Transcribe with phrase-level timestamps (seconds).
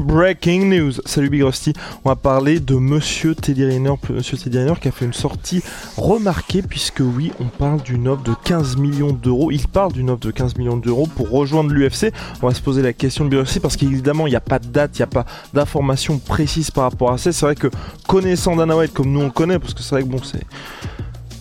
[0.00, 0.92] Breaking news.
[1.04, 1.72] Salut Big Rusty.
[2.04, 5.62] On va parler de Monsieur Teddy Riner, Monsieur Teddy Riner qui a fait une sortie
[5.96, 9.50] remarquée puisque oui, on parle d'une offre de 15 millions d'euros.
[9.52, 12.12] Il parle d'une offre de 15 millions d'euros pour rejoindre l'UFC.
[12.42, 14.58] On va se poser la question de Big Rusty parce qu'évidemment il n'y a pas
[14.58, 15.24] de date, il n'y a pas
[15.54, 17.32] d'informations précises par rapport à ça.
[17.32, 17.68] C'est vrai que
[18.08, 20.44] connaissant Dana White comme nous on le connaît, parce que c'est vrai que bon c'est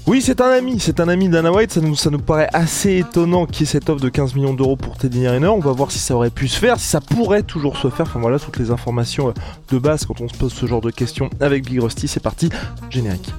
[0.08, 3.00] oui, c'est un ami, c'est un ami d'Anna White, ça nous, ça nous paraît assez
[3.00, 5.48] étonnant qu'il y ait cette offre de 15 millions d'euros pour Teddy Riner.
[5.48, 8.06] On va voir si ça aurait pu se faire, si ça pourrait toujours se faire.
[8.08, 9.34] Enfin voilà, toutes les informations euh,
[9.70, 12.08] de base quand on se pose ce genre de questions avec Big Rusty.
[12.08, 12.50] C'est parti,
[12.90, 13.34] générique.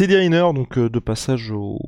[0.00, 1.78] Teddy Riner, donc euh, de passage au,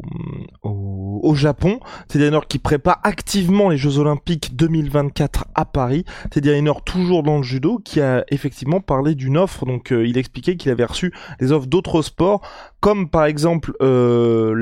[0.62, 1.80] au, au Japon.
[2.08, 6.04] Teddy Riner qui prépare activement les Jeux Olympiques 2024 à Paris.
[6.30, 9.64] Teddy Riner toujours dans le judo, qui a effectivement parlé d'une offre.
[9.64, 12.42] Donc euh, il expliquait qu'il avait reçu des offres d'autres sports,
[12.80, 14.52] comme par exemple euh,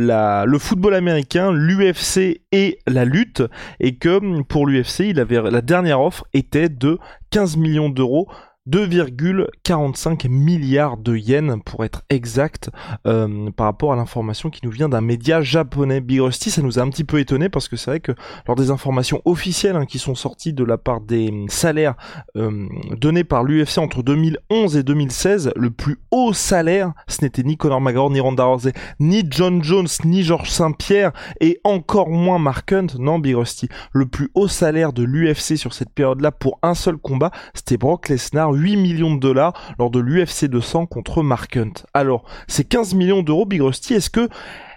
[0.46, 3.42] le football américain, l'UFC et la lutte,
[3.80, 8.28] et que pour l'UFC, il avait la dernière offre était de 15 millions d'euros
[8.70, 12.70] 2,45 milliards de yens pour être exact
[13.06, 16.00] euh, par rapport à l'information qui nous vient d'un média japonais.
[16.00, 18.12] Big Rusty, ça nous a un petit peu étonné parce que c'est vrai que
[18.46, 21.96] lors des informations officielles hein, qui sont sorties de la part des salaires
[22.36, 27.56] euh, donnés par l'UFC entre 2011 et 2016, le plus haut salaire, ce n'était ni
[27.56, 32.72] Conor McGregor, ni Ronda Rousey, ni John Jones, ni Georges Saint-Pierre et encore moins Mark
[32.72, 32.86] Hunt.
[32.98, 36.96] Non, Big Rusty, le plus haut salaire de l'UFC sur cette période-là pour un seul
[36.96, 41.72] combat, c'était Brock Lesnar 8 millions de dollars lors de l'UFC 200 contre Mark Hunt.
[41.94, 44.28] Alors, ces 15 millions d'euros, Big Rusty, est-ce que,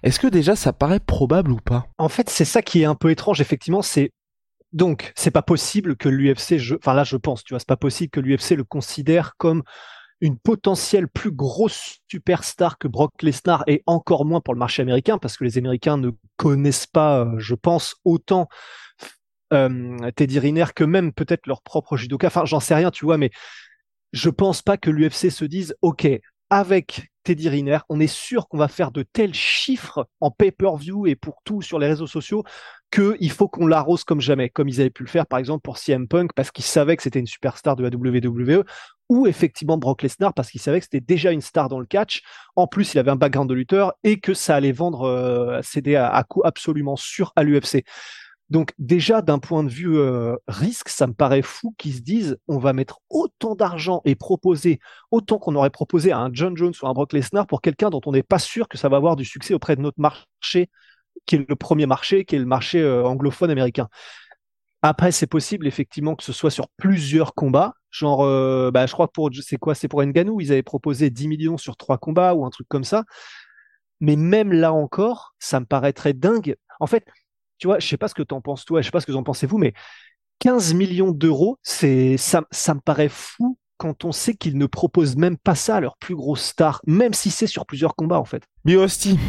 [0.03, 1.87] est-ce que déjà ça paraît probable ou pas?
[1.97, 4.11] En fait, c'est ça qui est un peu étrange, effectivement, c'est
[4.71, 6.75] donc c'est pas possible que l'UFC, je...
[6.75, 9.61] enfin là je pense, tu vois, c'est pas possible que l'UFC le considère comme
[10.19, 15.17] une potentielle plus grosse superstar que Brock Lesnar et encore moins pour le marché américain
[15.17, 18.47] parce que les Américains ne connaissent pas, euh, je pense, autant
[19.51, 22.27] euh, Teddy Riner que même peut-être leur propre judoka.
[22.27, 23.31] Enfin, j'en sais rien, tu vois, mais
[24.13, 26.07] je pense pas que l'UFC se dise, OK,
[26.49, 31.15] avec Teddy Riner, on est sûr qu'on va faire de tels chiffres en pay-per-view et
[31.15, 32.43] pour tout sur les réseaux sociaux
[32.91, 35.77] qu'il faut qu'on l'arrose comme jamais, comme ils avaient pu le faire par exemple pour
[35.77, 38.63] CM Punk parce qu'ils savaient que c'était une superstar de la WWE
[39.09, 42.21] ou effectivement Brock Lesnar parce qu'il savait que c'était déjà une star dans le catch.
[42.55, 45.59] En plus, il avait un background de lutteur et que ça allait vendre, euh,
[45.95, 47.83] à, à coup absolument sûr à l'UFC.
[48.53, 52.37] Donc déjà d'un point de vue euh, risque, ça me paraît fou qu'ils se disent
[52.47, 56.73] on va mettre autant d'argent et proposer autant qu'on aurait proposé à un John Jones
[56.79, 59.15] ou un Brock Lesnar pour quelqu'un dont on n'est pas sûr que ça va avoir
[59.15, 60.69] du succès auprès de notre marché,
[61.25, 63.89] qui est le premier marché, qui est le marché euh, anglophone américain.
[64.83, 69.07] Après, c'est possible effectivement que ce soit sur plusieurs combats, genre, euh, bah, je crois
[69.07, 72.35] que pour c'est quoi, c'est pour Nganou, ils avaient proposé 10 millions sur trois combats
[72.35, 73.03] ou un truc comme ça.
[73.99, 76.55] Mais même là encore, ça me paraîtrait dingue.
[76.79, 77.05] En fait,
[77.57, 79.11] tu vois, je sais pas ce que t'en penses toi, je sais pas ce que
[79.11, 79.73] vous en pensez vous, mais
[80.39, 85.15] 15 millions d'euros, c'est ça, ça me paraît fou quand on sait qu'ils ne proposent
[85.15, 88.25] même pas ça à leur plus grosse star, même si c'est sur plusieurs combats en
[88.25, 88.43] fait.
[88.65, 89.19] Biosti,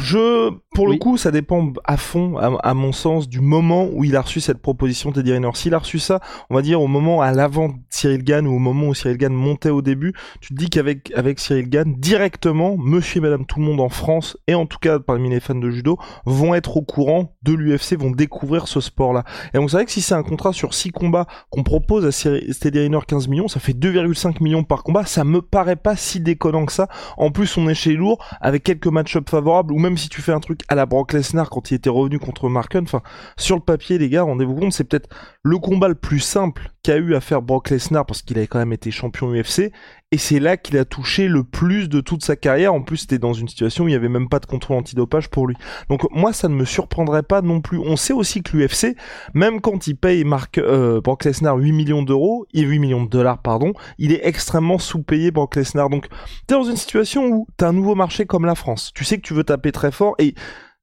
[0.00, 4.16] je, pour le coup, ça dépend à fond, à, mon sens, du moment où il
[4.16, 5.50] a reçu cette proposition Teddy Riner.
[5.54, 6.20] S'il a reçu ça,
[6.50, 9.32] on va dire au moment à l'avant Cyril Gann ou au moment où Cyril Gann
[9.32, 13.60] montait au début, tu te dis qu'avec avec Cyril Gann, directement, monsieur et madame tout
[13.60, 16.76] le monde en France, et en tout cas parmi les fans de judo, vont être
[16.76, 19.24] au courant de l'UFC, vont découvrir ce sport-là.
[19.52, 22.30] Et donc c'est vrai que si c'est un contrat sur 6 combats qu'on propose à
[22.60, 26.20] Teddy Riner 15 millions, ça fait 2,5 millions par combat, ça me paraît pas si
[26.20, 26.88] déconnant que ça.
[27.16, 30.32] En plus, on est chez lourd, avec quelques match-up favorables, ou même si tu fais
[30.32, 33.00] un truc à la Brock Lesnar quand il était revenu contre Mark Hunt, enfin,
[33.36, 35.08] sur le papier, les gars, rendez-vous compte, c'est peut-être
[35.44, 38.58] le combat le plus simple qu'a eu à faire Brock Lesnar parce qu'il avait quand
[38.58, 39.70] même été champion UFC,
[40.12, 42.72] et c'est là qu'il a touché le plus de toute sa carrière.
[42.72, 45.28] En plus, c'était dans une situation où il n'y avait même pas de contrôle antidopage
[45.28, 45.56] pour lui.
[45.88, 47.78] Donc moi, ça ne me surprendrait pas non plus.
[47.78, 48.96] On sait aussi que l'UFC,
[49.34, 53.10] même quand il paye Mark, euh, Brock Lesnar 8 millions d'euros, et 8 millions de
[53.10, 55.90] dollars, pardon, il est extrêmement sous-payé Brock Lesnar.
[55.90, 56.06] Donc
[56.46, 58.92] t'es dans une situation où t'as un nouveau marché comme la France.
[58.94, 60.34] Tu sais que tu veux taper très fort et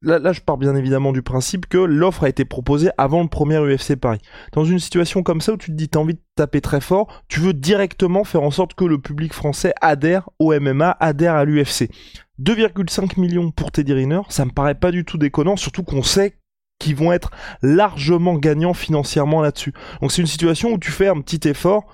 [0.04, 3.58] là, je pars bien évidemment du principe que l'offre a été proposée avant le premier
[3.58, 4.20] UFC Paris.
[4.52, 7.24] Dans une situation comme ça où tu te dis t'as envie de taper très fort,
[7.28, 11.46] tu veux directement faire en sorte que le public français adhère au MMA, adhère à
[11.46, 11.90] l'UFC.
[12.42, 16.38] 2,5 millions pour Teddy Riner, ça me paraît pas du tout déconnant, surtout qu'on sait
[16.80, 19.74] qu'ils vont être largement gagnants financièrement là-dessus.
[20.02, 21.86] Donc c'est une situation où tu fais un petit effort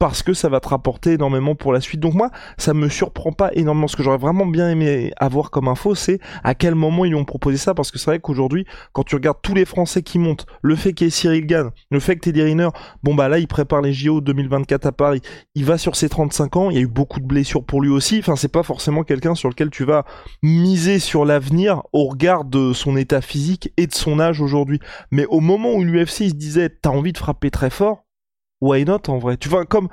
[0.00, 2.00] parce que ça va te rapporter énormément pour la suite.
[2.00, 3.86] Donc moi, ça me surprend pas énormément.
[3.86, 7.26] Ce que j'aurais vraiment bien aimé avoir comme info, c'est à quel moment ils ont
[7.26, 10.46] proposé ça, parce que c'est vrai qu'aujourd'hui, quand tu regardes tous les Français qui montent,
[10.62, 12.70] le fait qu'il y ait Cyril Gann, le fait que Teddy Riner,
[13.02, 15.20] bon bah là, il prépare les JO 2024 à Paris,
[15.54, 17.90] il va sur ses 35 ans, il y a eu beaucoup de blessures pour lui
[17.90, 20.06] aussi, enfin c'est pas forcément quelqu'un sur lequel tu vas
[20.42, 24.80] miser sur l'avenir au regard de son état physique et de son âge aujourd'hui.
[25.10, 28.06] Mais au moment où l'UFC se disait, t'as envie de frapper très fort,
[28.60, 29.36] why not en vrai?
[29.36, 29.88] Tu vois, comme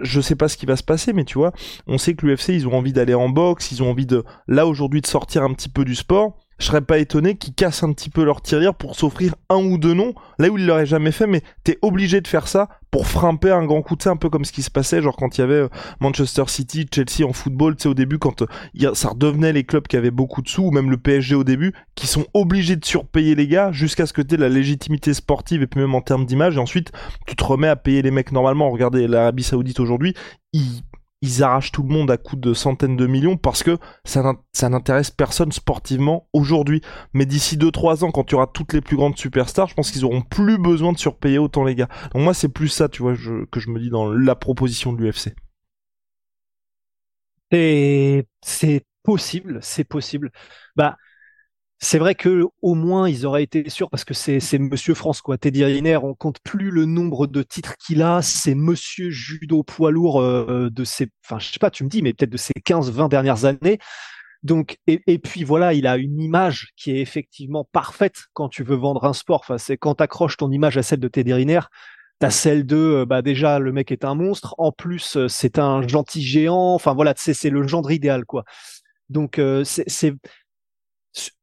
[0.00, 1.52] je sais pas ce qui va se passer, mais tu vois,
[1.86, 4.66] on sait que l'UFC ils ont envie d'aller en boxe, ils ont envie de là
[4.66, 7.92] aujourd'hui de sortir un petit peu du sport je serais pas étonné qu'ils cassent un
[7.92, 11.12] petit peu leur tirelire pour s'offrir un ou deux noms, là où ils l'auraient jamais
[11.12, 14.30] fait, mais t'es obligé de faire ça pour frapper un grand coup, de un peu
[14.30, 15.68] comme ce qui se passait, genre quand il y avait euh,
[16.00, 19.86] Manchester City, Chelsea en football, tu sais, au début, quand euh, ça redevenait les clubs
[19.86, 22.84] qui avaient beaucoup de sous, ou même le PSG au début, qui sont obligés de
[22.84, 26.24] surpayer les gars jusqu'à ce que t'aies la légitimité sportive et puis même en termes
[26.24, 26.92] d'image, et ensuite,
[27.26, 28.70] tu te remets à payer les mecs normalement.
[28.70, 30.14] Regardez l'Arabie Saoudite aujourd'hui,
[30.52, 30.82] ils
[31.22, 34.22] ils arrachent tout le monde à coups de centaines de millions parce que ça,
[34.68, 36.82] n'intéresse personne sportivement aujourd'hui.
[37.14, 40.04] Mais d'ici 2-3 ans, quand tu auras toutes les plus grandes superstars, je pense qu'ils
[40.04, 41.88] auront plus besoin de surpayer autant les gars.
[42.12, 45.02] Donc moi, c'est plus ça, tu vois, que je me dis dans la proposition de
[45.02, 45.34] l'UFC.
[48.42, 50.30] c'est possible, c'est possible.
[50.76, 50.96] Bah,
[51.78, 55.36] c'est vrai que au moins ils auraient été sûrs parce que c'est Monsieur France quoi.
[55.36, 58.22] Teddy Riner, on compte plus le nombre de titres qu'il a.
[58.22, 62.02] C'est Monsieur judo poids lourd euh, de ses, enfin je sais pas, tu me dis,
[62.02, 63.78] mais peut-être de ses 15-20 dernières années.
[64.42, 68.76] Donc et, puis voilà, il a une image qui est effectivement parfaite quand tu veux
[68.76, 69.40] vendre un sport.
[69.40, 71.60] Enfin c'est quand t'accroches ton image à celle de Teddy Riner.
[72.18, 74.54] T'as celle de, euh, bah déjà le mec est un monstre.
[74.56, 76.74] En plus euh, c'est un gentil géant.
[76.74, 78.44] Enfin voilà, c'est le genre idéal quoi.
[79.10, 80.14] Donc c'est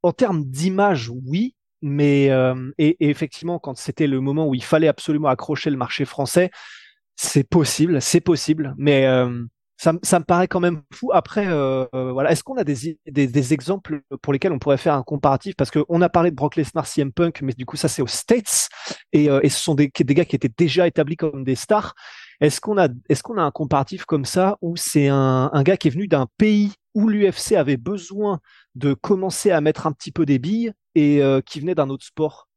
[0.02, 4.88] en termes d'image, oui, mais euh, et, effectivement, quand c'était le moment où il fallait
[4.88, 6.50] absolument accrocher le marché français,
[7.16, 9.44] c'est possible, c'est possible, mais euh,
[9.76, 11.10] ça, ça, me paraît quand même fou.
[11.12, 14.94] Après, euh, voilà, est-ce qu'on a des, des, des, exemples pour lesquels on pourrait faire
[14.94, 15.54] un comparatif?
[15.56, 18.06] Parce qu'on a parlé de Brock Lesnar, CM Punk, mais du coup, ça c'est aux
[18.06, 18.68] States,
[19.12, 21.94] et, et ce sont des, des gars qui étaient déjà établis comme des stars.
[22.40, 25.76] Est-ce qu'on a, est-ce qu'on a un comparatif comme ça où c'est un, un gars
[25.76, 28.40] qui est venu d'un pays où l'UFC avait besoin
[28.74, 32.04] de commencer à mettre un petit peu des billes et euh, qui venait d'un autre
[32.04, 32.48] sport?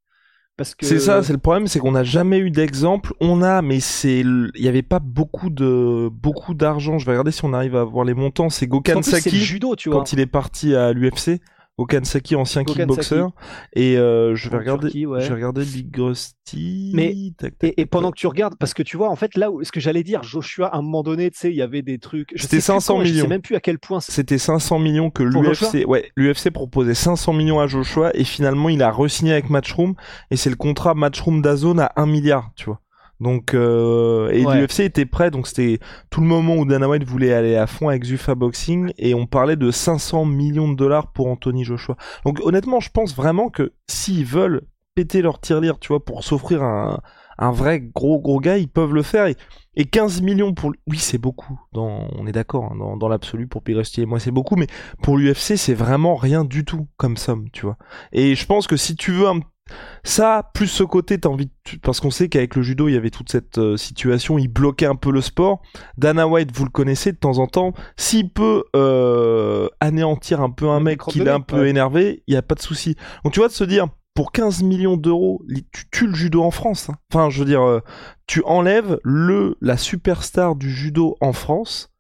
[0.58, 0.88] Parce que...
[0.88, 3.14] C'est ça, c'est le problème, c'est qu'on n'a jamais eu d'exemple.
[3.20, 6.98] On a, mais c'est, il n'y avait pas beaucoup de, beaucoup d'argent.
[6.98, 8.50] Je vais regarder si on arrive à voir les montants.
[8.50, 9.38] C'est Gokhan Saki.
[9.38, 10.00] judo, tu vois.
[10.00, 11.40] Quand il est parti à l'UFC.
[11.78, 13.24] Okansaki, ancien kickboxer.
[13.74, 16.92] Et euh, je vais regarder, je vais regarder Big Rusty.
[16.94, 17.16] Mais
[17.62, 19.80] et, pendant que tu regardes, parce que tu vois, en fait, là où ce que
[19.80, 22.34] j'allais dire, Joshua, à un moment donné, tu sais, il y avait des trucs.
[22.36, 23.14] C'était 500 millions.
[23.14, 24.00] Je sais même plus à quel point.
[24.00, 28.82] C'était 500 millions que l'UFC, ouais, l'UFC proposait 500 millions à Joshua et finalement il
[28.82, 29.94] a re-signé avec Matchroom
[30.32, 32.82] et c'est le contrat Matchroom d'Azone à 1 milliard, tu vois.
[33.20, 35.80] Donc euh, et l'UFC était prêt, donc c'était
[36.10, 39.26] tout le moment où Dana White voulait aller à fond avec Zuffa Boxing et on
[39.26, 41.98] parlait de 500 millions de dollars pour Anthony Joshua.
[42.26, 44.62] Donc honnêtement, je pense vraiment que s'ils veulent
[44.94, 47.00] péter leur tirelire, tu vois, pour s'offrir un,
[47.38, 49.28] un vrai gros gros gars, ils peuvent le faire.
[49.76, 51.60] Et, 15 millions pour oui, c'est beaucoup.
[51.72, 54.66] Dans, on est d'accord, hein, dans, dans l'absolu pour Pigresty et moi, c'est beaucoup, mais
[55.04, 57.78] pour l'UFC, c'est vraiment rien du tout comme somme, tu vois.
[58.12, 59.40] Et je pense que si tu veux un
[60.04, 61.52] ça, plus ce côté, t'as envie de...
[61.82, 64.86] parce qu'on sait qu'avec le judo, il y avait toute cette euh, situation, il bloquait
[64.86, 65.62] un peu le sport.
[65.98, 70.70] Dana White, vous le connaissez de temps en temps, s'il peut euh, anéantir un peu
[70.70, 72.96] un mec qui est un peu énervé, il y a pas de souci.
[73.24, 76.50] Donc tu vois de se dire, pour 15 millions d'euros, tu tues le judo en
[76.50, 76.90] France.
[76.90, 76.96] Hein.
[77.14, 77.82] Enfin, je veux dire, euh,
[78.26, 81.94] tu enlèves le la superstar du judo en France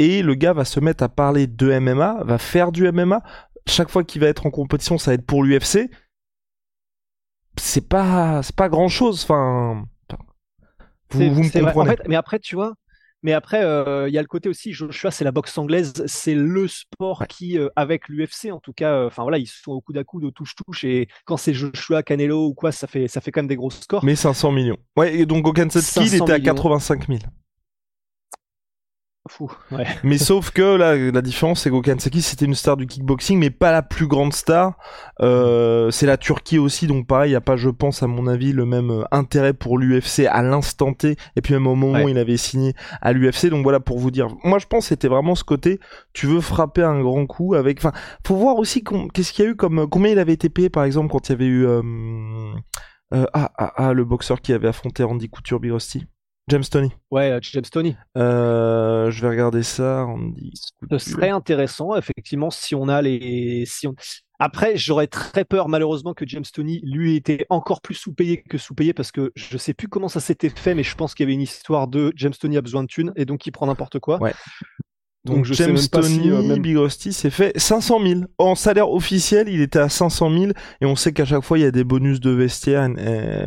[0.00, 3.22] et le gars va se mettre à parler de MMA, va faire du MMA.
[3.66, 5.90] Chaque fois qu'il va être en compétition, ça va être pour l'UFC
[7.60, 9.84] c'est pas c'est pas grand chose enfin
[11.12, 11.96] vous, vous me comprenez.
[12.08, 12.74] mais après tu vois
[13.22, 16.34] mais après euh, il y a le côté aussi Joshua c'est la boxe anglaise c'est
[16.34, 19.80] le sport qui euh, avec l'UFC en tout cas euh, enfin voilà ils sont au
[19.80, 23.08] coup à coude au touche touche et quand c'est Joshua Canelo ou quoi ça fait
[23.08, 24.04] ça fait quand même des gros scores.
[24.04, 24.78] Mais 500 millions.
[24.96, 27.18] Ouais et donc Gokansatski il était à 85 000
[30.04, 33.72] Mais sauf que là, la différence, c'est qu'Okansaki, c'était une star du kickboxing, mais pas
[33.72, 34.76] la plus grande star.
[35.20, 38.26] Euh, c'est la Turquie aussi, donc pareil, il n'y a pas, je pense, à mon
[38.26, 42.04] avis, le même euh, intérêt pour l'UFC à l'instant T, et puis même au moment
[42.04, 43.46] où il avait signé à l'UFC.
[43.46, 45.80] Donc voilà, pour vous dire, moi je pense c'était vraiment ce côté,
[46.12, 47.78] tu veux frapper un grand coup avec...
[47.78, 47.92] Enfin,
[48.26, 48.82] faut voir aussi
[49.14, 49.88] qu'est-ce qu'il y a eu comme...
[49.88, 51.66] Combien il avait été payé, par exemple, quand il y avait eu...
[51.66, 51.82] Euh,
[53.12, 55.72] euh, ah, ah, ah, le boxeur qui avait affronté Randy Couture, Big
[56.50, 56.90] James Tony.
[57.10, 57.96] Ouais, euh, James Tony.
[58.16, 60.02] Euh, je vais regarder ça.
[60.02, 60.52] Randy
[60.90, 63.64] Ce serait intéressant, effectivement, si on a les.
[63.66, 63.94] Si on...
[64.40, 68.94] Après, j'aurais très peur, malheureusement, que James Tony lui était encore plus sous-payé que sous-payé
[68.94, 71.34] parce que je sais plus comment ça s'était fait, mais je pense qu'il y avait
[71.34, 74.20] une histoire de James Tony a besoin de thunes et donc il prend n'importe quoi.
[74.20, 74.32] Ouais.
[75.24, 78.20] Donc, je James sais Tony, euh, Big Rusty s'est fait 500 000.
[78.38, 81.62] En salaire officiel, il était à 500 000 et on sait qu'à chaque fois il
[81.62, 82.88] y a des bonus de vestiaire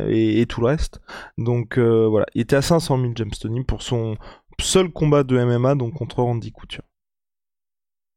[0.08, 1.00] et, tout le reste.
[1.36, 4.16] Donc euh, voilà, il était à 500 000 James Tony pour son
[4.60, 6.84] seul combat de MMA donc contre Randy Couture.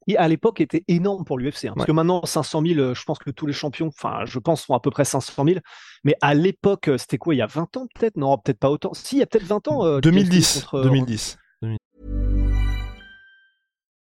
[0.09, 1.65] Et à l'époque était énorme pour l'UFC.
[1.65, 4.39] Hein, parce que maintenant, 500 000, euh, je pense que tous les champions, enfin, je
[4.39, 5.59] pense, font à peu près 500 000.
[6.05, 8.15] Mais à l'époque, c'était quoi Il y a 20 ans peut-être?
[8.15, 8.93] Non, peut-être pas autant.
[8.93, 9.99] Si, il y a peut-être 20 ans.
[9.99, 10.67] 2010.
[10.71, 11.37] 2010.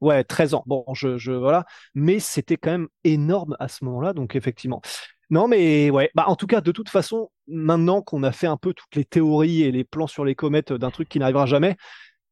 [0.00, 0.64] Ouais, 13 ans.
[0.66, 4.82] Bon, je, je voilà, mais c'était quand même énorme à ce moment-là, donc effectivement.
[5.30, 8.56] Non, mais ouais, bah en tout cas, de toute façon, maintenant qu'on a fait un
[8.56, 11.76] peu toutes les théories et les plans sur les comètes d'un truc qui n'arrivera jamais,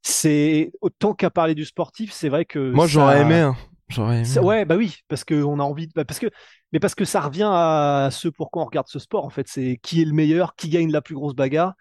[0.02, 3.36] c'est autant qu'à parler du sportif, c'est vrai que moi j'aurais aimé.
[3.36, 3.56] Hein.
[3.88, 4.38] J'aurais aimé.
[4.40, 5.92] Ouais, bah oui, parce qu'on a envie, de...
[5.94, 6.26] bah, parce que,
[6.72, 9.24] mais parce que ça revient à ce pourquoi on regarde ce sport.
[9.24, 11.74] En fait, c'est qui est le meilleur, qui gagne la plus grosse bagarre,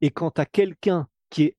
[0.00, 1.56] et quand t'as quelqu'un qui est,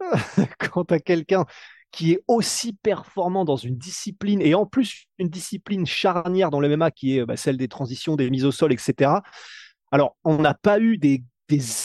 [0.72, 1.44] quand t'as quelqu'un
[1.92, 6.76] qui est aussi performant dans une discipline, et en plus une discipline charnière dans le
[6.76, 9.22] MMA qui est bah, celle des transitions, des mises au sol, etc.
[9.92, 11.22] Alors, on n'a pas eu des,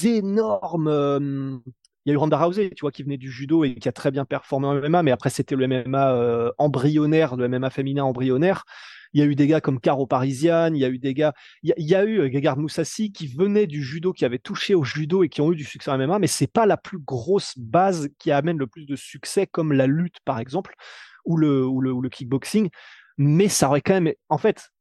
[0.03, 0.87] énormes...
[0.87, 1.57] Euh,
[2.05, 3.91] il y a eu Ronda Rousey, tu vois, qui venait du judo et qui a
[3.91, 8.03] très bien performé en MMA, mais après c'était le MMA euh, embryonnaire, le MMA féminin
[8.03, 8.65] embryonnaire.
[9.13, 11.33] Il y a eu des gars comme Caro Parisian, il y a eu des gars,
[11.63, 14.83] il y a, eu euh, Gegard Moussassi qui venait du judo, qui avait touché au
[14.83, 17.57] judo et qui ont eu du succès en MMA, mais c'est pas la plus grosse
[17.57, 20.75] base qui amène le plus de succès comme la lutte par exemple
[21.25, 22.69] ou le, ou le, ou le kickboxing.
[23.17, 24.71] Mais ça aurait quand même, en fait,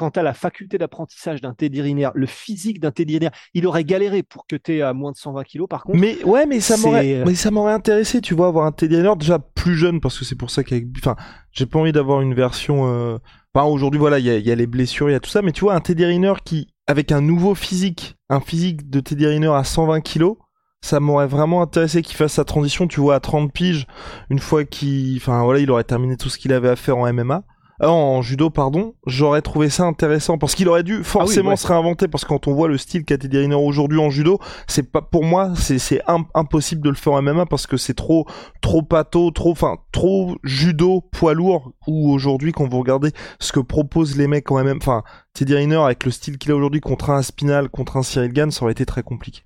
[0.00, 3.84] quant à la faculté d'apprentissage d'un Teddy Riner, le physique d'un Teddy Riner, il aurait
[3.84, 5.98] galéré pour que tu à moins de 120 kilos par contre.
[5.98, 8.96] Mais ouais, mais ça m'aurait, euh, mais ça m'aurait intéressé, tu vois, avoir un Teddy
[8.96, 11.16] Riner déjà plus jeune parce que c'est pour ça qu'avec, enfin,
[11.52, 12.86] j'ai pas envie d'avoir une version.
[12.86, 13.18] Euh...
[13.54, 15.74] Aujourd'hui, voilà, il y a, les blessures, il y a tout ça, mais tu vois,
[15.74, 20.00] un Teddy Riner qui, avec un nouveau physique, un physique de Teddy Riner à 120
[20.00, 20.36] kilos,
[20.82, 23.86] ça m'aurait vraiment intéressé qu'il fasse sa transition, tu vois, à 30 piges,
[24.30, 27.12] une fois qu'il, enfin voilà, il aurait terminé tout ce qu'il avait à faire en
[27.12, 27.42] MMA.
[27.82, 31.66] Euh, en judo, pardon, j'aurais trouvé ça intéressant parce qu'il aurait dû ah forcément se
[31.66, 34.82] réinventer parce que quand on voit le style qu'a Teddy Riner aujourd'hui en judo, c'est
[34.82, 36.02] pas pour moi, c'est
[36.34, 38.26] impossible de le faire en MMA parce que c'est trop
[38.60, 41.72] trop pato, trop enfin trop judo poids lourd.
[41.86, 45.76] Ou aujourd'hui quand vous regardez ce que proposent les mecs en MMA, enfin Teddy Riner
[45.76, 48.72] avec le style qu'il a aujourd'hui contre un Spinal, contre un Cyril Gann, ça aurait
[48.72, 49.42] été très compliqué.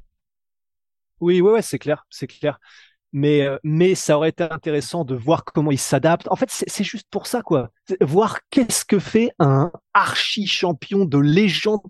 [1.20, 2.58] Oui, ouais, ouais, c'est clair, c'est clair
[3.14, 6.26] mais, euh, mais ça aurait été intéressant de voir comment il s'adapte.
[6.30, 7.70] En fait, c'est juste pour ça, quoi.
[8.00, 11.80] Voir qu'est-ce que fait un archi-champion de légende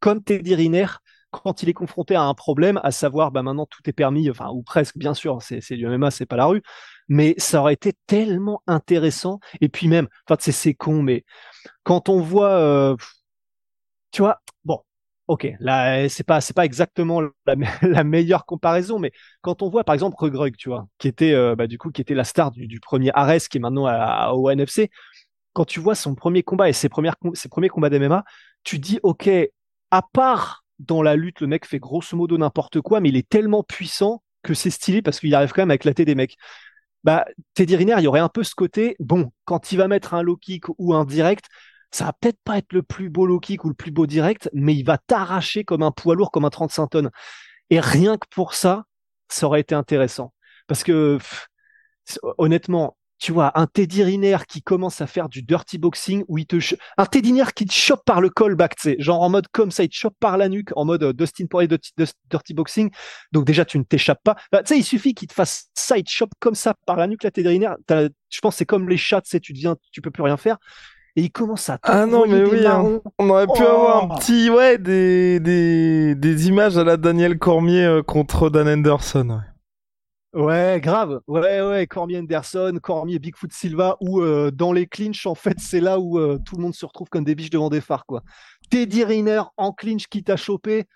[0.00, 0.86] comme Teddy Riner
[1.30, 4.50] quand il est confronté à un problème, à savoir, bah maintenant tout est permis, enfin,
[4.50, 6.62] ou presque, bien sûr, c'est du MMA, c'est pas la rue,
[7.08, 9.40] mais ça aurait été tellement intéressant.
[9.60, 11.24] Et puis même, enfin, c'est con, mais
[11.82, 12.96] quand on voit, euh,
[14.12, 14.80] tu vois, bon,
[15.26, 17.22] Ok, là c'est pas c'est pas exactement
[17.82, 21.56] la, meilleure comparaison, mais quand on voit par exemple Rugrug, tu vois, qui était euh,
[21.56, 24.90] bah, qui était la star du, premier Ares, qui est maintenant à, au NFC,
[25.54, 28.22] quand tu vois son premier combat et ses premières ses premiers combats d'MMA,
[28.64, 29.30] tu dis ok,
[29.90, 33.28] à part dans la lutte, le mec fait grosso modo n'importe quoi, mais il est
[33.28, 36.36] tellement puissant que c'est stylé parce qu'il arrive quand même à éclater des mecs.
[37.02, 40.14] Bah, Teddy Riner, il y aurait un peu ce côté, bon, quand il va mettre
[40.14, 41.46] un low kick ou un direct,
[41.94, 44.50] ça va peut-être pas être le plus beau low kick ou le plus beau direct,
[44.52, 47.10] mais il va t'arracher comme un poids lourd, comme un 35 tonnes.
[47.70, 48.84] Et rien que pour ça,
[49.28, 50.34] ça aurait été intéressant.
[50.66, 51.18] Parce que,
[52.36, 56.46] honnêtement, tu vois, un Teddy Riner qui commence à faire du dirty boxing où il
[56.46, 56.56] te,
[56.98, 59.70] un Teddy Riner qui te chope par le callback, tu sais, genre en mode comme
[59.70, 61.78] ça, il te chope par la nuque, en mode euh, Dustin Poirier de,
[62.28, 62.90] dirty boxing.
[63.30, 64.34] Donc déjà, tu ne t'échappes pas.
[64.50, 67.22] Bah, tu sais, il suffit qu'il te fasse side chop comme ça par la nuque,
[67.22, 67.70] la Teddy Riner.
[67.88, 70.58] Je pense c'est comme les chats, tu sais, tu deviens, tu peux plus rien faire.
[71.16, 73.00] Et il commence à ah non mais oui hein.
[73.20, 74.14] on aurait pu avoir un oh.
[74.16, 79.54] petit ouais des, des des images à la Daniel Cormier euh, contre Dan Anderson ouais.
[80.34, 81.20] Ouais, grave.
[81.28, 85.80] Ouais, ouais, Cormier Anderson, Cormier Bigfoot Silva, où euh, dans les clinches, en fait, c'est
[85.80, 88.24] là où euh, tout le monde se retrouve comme des biches devant des phares, quoi.
[88.68, 90.86] Teddy Riner en clinch qui t'a chopé,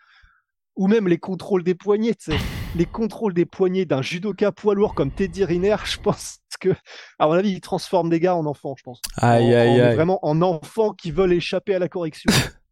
[0.75, 2.38] ou même les contrôles des poignets, tu sais.
[2.75, 6.70] Les contrôles des poignets d'un judoka poids lourd comme Teddy Riner, je pense que,
[7.18, 9.00] à mon avis, il transforme des gars en enfants, je pense.
[9.16, 9.94] Aïe, aïe, aïe.
[9.94, 12.30] Vraiment en enfants qui veulent échapper à la correction.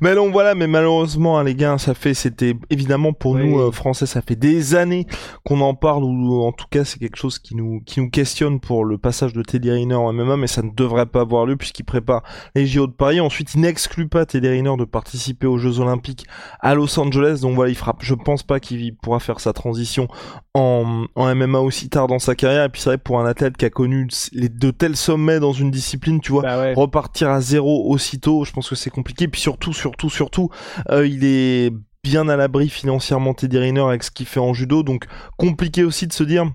[0.00, 3.70] Mais non, voilà, mais malheureusement, hein, les gars, ça fait, c'était évidemment pour nous euh,
[3.70, 5.06] français, ça fait des années
[5.44, 8.60] qu'on en parle ou en tout cas, c'est quelque chose qui nous qui nous questionne
[8.60, 11.56] pour le passage de Teddy Riner en MMA, mais ça ne devrait pas avoir lieu
[11.56, 12.22] puisqu'il prépare
[12.54, 13.20] les JO de Paris.
[13.20, 16.26] Ensuite, il n'exclut pas Teddy Riner de participer aux Jeux Olympiques
[16.60, 17.98] à Los Angeles, donc voilà, il frappe.
[18.00, 20.08] Je pense pas qu'il pourra faire sa transition
[20.54, 22.64] en, en MMA aussi tard dans sa carrière.
[22.64, 25.52] Et puis c'est vrai pour un athlète qui a connu les de tels sommets dans
[25.52, 29.28] une discipline, tu vois, bah repartir à zéro aussitôt, je pense que c'est compliqué.
[29.28, 30.50] puis surtout, surtout, surtout,
[30.90, 34.82] euh, il est bien à l'abri financièrement Teddy Riner avec ce qu'il fait en judo,
[34.82, 36.50] donc compliqué aussi de se dire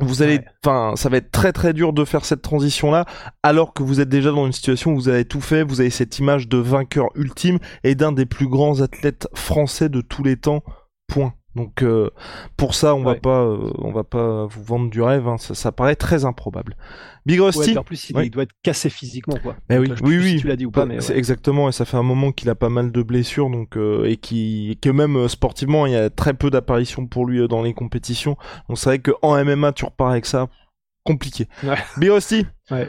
[0.00, 3.04] vous allez, enfin, ça va être très très dur de faire cette transition là,
[3.42, 5.90] alors que vous êtes déjà dans une situation où vous avez tout fait, vous avez
[5.90, 10.36] cette image de vainqueur ultime et d'un des plus grands athlètes français de tous les
[10.36, 10.62] temps.
[11.08, 11.34] Point.
[11.54, 12.10] Donc euh,
[12.56, 15.26] pour ça, on va pas, euh, on va pas vous vendre du rêve.
[15.26, 15.36] Hein.
[15.38, 16.76] Ça, paraît très improbable.
[17.26, 17.76] Big Rusty.
[17.76, 19.56] en plus, il, doit être cassé physiquement, quoi.
[19.68, 20.40] Mais oui, oui, oui.
[20.40, 21.68] tu l'as dit ou pas, mais c'est exactement.
[21.68, 24.78] Et ça fait un moment qu'il a pas mal de blessures, donc euh, et qui,
[24.80, 28.36] que même sportivement, il y a très peu d'apparitions pour lui dans les compétitions.
[28.68, 30.48] Donc c'est vrai que en MMA, tu repars avec ça,
[31.04, 31.48] compliqué.
[31.96, 32.46] Big Rusty.
[32.70, 32.88] Ouais.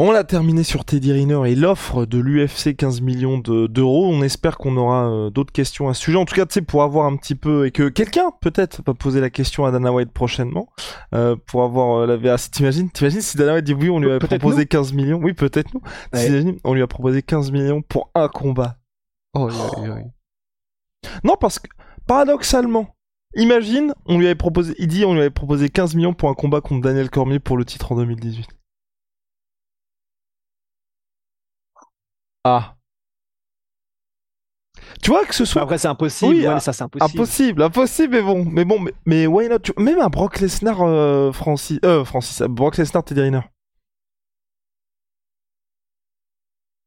[0.00, 4.08] On l'a terminé sur Teddy Riner et l'offre de l'UFC 15 millions d'euros.
[4.08, 6.18] on espère qu'on aura euh, d'autres questions à ce sujet.
[6.18, 8.94] En tout cas, tu sais, pour avoir un petit peu et que quelqu'un peut-être va
[8.94, 10.68] poser la question à Dana White prochainement
[11.14, 12.56] euh, pour avoir euh, la véracité.
[12.56, 15.20] T'imagines, t'imagines si Dana White dit oui, on lui a proposé 15 millions?
[15.22, 15.82] Oui, peut-être nous.
[16.64, 18.78] on lui a proposé 15 millions pour un combat.
[19.34, 19.48] Oh,
[21.22, 21.68] Non, parce que
[22.08, 22.96] paradoxalement,
[23.36, 26.34] imagine, on lui avait proposé, il dit, on lui avait proposé 15 millions pour un
[26.34, 28.48] combat contre Daniel Cormier pour le titre en 2018.
[32.44, 32.74] Ah.
[35.02, 35.62] Tu vois que ce soit.
[35.62, 36.34] Après, c'est impossible.
[36.34, 37.20] Oui, ça, c'est impossible.
[37.20, 38.44] Impossible, impossible, mais bon.
[38.44, 41.78] Mais bon, mais, mais why not Même un Brock Lesnar, euh, Francis.
[41.84, 42.42] Euh, Francis.
[42.42, 43.40] Brock Lesnar, Teddy Riner.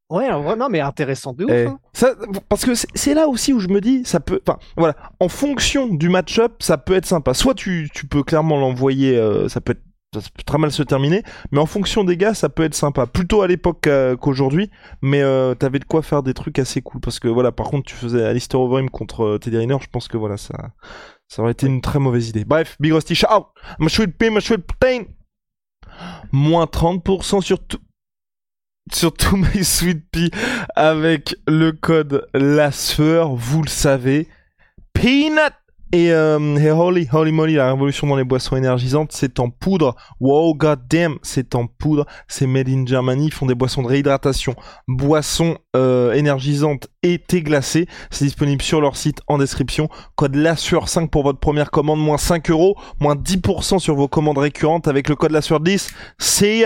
[0.09, 1.51] Ouais, non, mais intéressant de ouf.
[1.51, 1.79] Eh, hein.
[1.91, 2.13] Ça,
[2.47, 4.39] parce que c'est là aussi où je me dis, ça peut.
[4.47, 4.95] Enfin, voilà.
[5.19, 7.33] En fonction du match-up, ça peut être sympa.
[7.33, 9.83] Soit tu, tu peux clairement l'envoyer, euh, ça peut être
[10.21, 13.05] ça peut très mal se terminer, mais en fonction des gars, ça peut être sympa.
[13.05, 13.87] Plutôt à l'époque
[14.19, 14.69] qu'aujourd'hui,
[15.01, 17.01] mais euh, t'avais de quoi faire des trucs assez cool.
[17.01, 20.07] Parce que voilà, par contre, tu faisais Alistair Overeem contre euh, Teddy Riner, je pense
[20.07, 20.71] que voilà, ça,
[21.27, 22.45] ça aurait été une très mauvaise idée.
[22.45, 23.47] Bref, Big Rusty, ciao
[23.79, 25.03] Ma pea, ma sweet protein
[26.31, 27.79] Moins 30% sur tout
[28.93, 30.31] sur tout my sweet pea
[30.75, 34.27] avec le code la sueur, vous le savez.
[34.93, 35.53] Peanut
[35.93, 36.37] et, euh,
[36.73, 39.95] holy, holy moly, la révolution dans les boissons énergisantes, c'est en poudre.
[40.19, 42.05] Wow, god damn, c'est en poudre.
[42.27, 43.27] C'est made in Germany.
[43.27, 44.55] Ils font des boissons de réhydratation,
[44.87, 47.37] boissons euh, énergisantes et thé.
[47.61, 49.89] C'est disponible sur leur site en description.
[50.15, 54.39] Code LASSURE 5 pour votre première commande, moins 5 euros, moins 10% sur vos commandes
[54.39, 55.89] récurrentes avec le code LASSURE 10.
[56.17, 56.65] C'est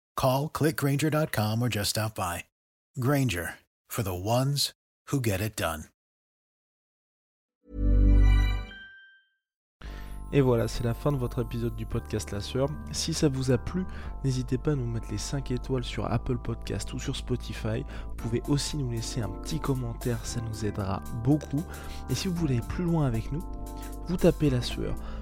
[0.15, 2.45] Call clickgranger.com or just stop by.
[2.99, 3.55] Granger
[3.87, 4.73] for the ones
[5.07, 5.85] who get it done.
[10.33, 12.69] Et voilà, c'est la fin de votre épisode du podcast La Sœur.
[12.93, 13.83] Si ça vous a plu,
[14.23, 17.83] n'hésitez pas à nous mettre les 5 étoiles sur Apple Podcast ou sur Spotify.
[18.07, 21.63] Vous pouvez aussi nous laisser un petit commentaire, ça nous aidera beaucoup.
[22.09, 23.43] Et si vous voulez aller plus loin avec nous,
[24.07, 24.95] vous tapez La Sueur